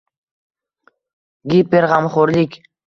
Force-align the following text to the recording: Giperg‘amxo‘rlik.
Giperg‘amxo‘rlik. 1.53 2.63